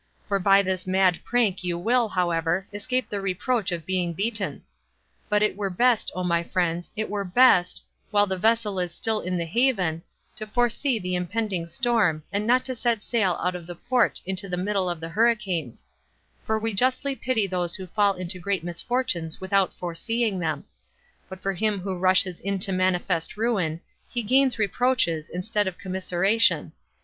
for 0.27 0.39
by 0.39 0.63
this 0.63 0.87
mad 0.87 1.19
prank 1.23 1.63
you 1.63 1.77
will, 1.77 2.09
however, 2.09 2.65
escape 2.73 3.07
the 3.07 3.21
reproach 3.21 3.71
of 3.71 3.85
being 3.85 4.13
beaten. 4.13 4.63
But 5.29 5.43
it 5.43 5.55
were 5.55 5.69
best, 5.69 6.11
O 6.15 6.23
my 6.23 6.41
friends, 6.41 6.91
it 6.95 7.07
were 7.07 7.23
best, 7.23 7.83
while 8.09 8.25
the 8.25 8.35
vessel 8.35 8.79
is 8.79 8.95
still 8.95 9.21
in 9.21 9.37
the 9.37 9.45
haven, 9.45 10.01
to 10.37 10.47
foresee 10.47 10.97
the 10.97 11.13
impending 11.13 11.67
storm, 11.67 12.23
and 12.31 12.47
not 12.47 12.65
to 12.65 12.73
set 12.73 13.03
sail 13.03 13.39
out 13.43 13.53
of 13.53 13.67
the 13.67 13.75
port 13.75 14.19
into 14.25 14.49
the 14.49 14.57
middle 14.57 14.89
of 14.89 14.99
the 14.99 15.09
hurricanes; 15.09 15.85
for 16.43 16.57
we 16.57 16.73
justly 16.73 17.13
pity 17.15 17.45
those 17.45 17.75
who 17.75 17.85
fall 17.85 18.15
into 18.15 18.39
great 18.39 18.63
misfortunes 18.63 19.39
without 19.39 19.71
fore 19.71 19.93
seeing 19.93 20.39
them; 20.39 20.63
but 21.29 21.43
for 21.43 21.53
him 21.53 21.79
who 21.79 21.95
rushes 21.95 22.39
into 22.39 22.71
manifest 22.71 23.37
ruin, 23.37 23.79
he 24.09 24.23
gains 24.23 24.57
reproaches 24.57 25.29
[instead 25.29 25.67
of 25.67 25.77
commiseration]. 25.77 26.71